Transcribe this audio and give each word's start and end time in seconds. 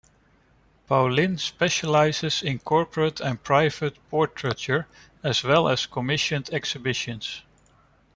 Poulin 0.87 1.37
specializes 1.37 2.41
in 2.41 2.57
corporate 2.57 3.19
and 3.19 3.43
private 3.43 3.97
portraiture 4.09 4.87
as 5.21 5.43
well 5.43 5.69
as 5.69 5.85
commissioned 5.85 6.49
exhibitions. 6.51 7.43